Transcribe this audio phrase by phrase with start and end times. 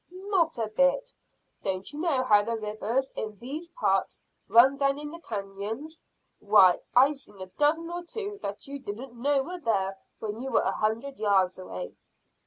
[0.09, 1.13] "Not a bit.
[1.61, 6.01] Don't you know how the rivers in these parts run down in the canons?
[6.39, 10.49] Why, I've seen a dozen or two that you didn't know were there when you
[10.49, 11.93] were a hundred yards away."